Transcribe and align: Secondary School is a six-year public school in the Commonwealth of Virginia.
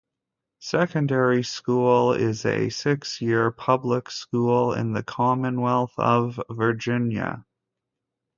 Secondary 0.61 1.43
School 1.43 2.13
is 2.13 2.43
a 2.43 2.69
six-year 2.69 3.51
public 3.51 4.09
school 4.09 4.73
in 4.73 4.93
the 4.93 5.03
Commonwealth 5.03 5.93
of 5.99 6.41
Virginia. 6.49 7.45